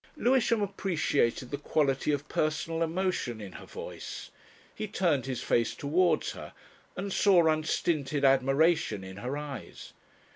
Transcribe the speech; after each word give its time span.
Lewisham 0.17 0.63
appreciated 0.63 1.51
the 1.51 1.59
quality 1.59 2.11
of 2.11 2.27
personal 2.27 2.81
emotion 2.81 3.39
in 3.39 3.51
her 3.51 3.67
voice. 3.67 4.31
He 4.73 4.87
turned 4.87 5.27
his 5.27 5.43
face 5.43 5.75
towards 5.75 6.31
her, 6.31 6.53
and 6.95 7.13
saw 7.13 7.45
unstinted 7.45 8.25
admiration 8.25 9.03
in 9.03 9.17
her 9.17 9.37
eyes. 9.37 9.93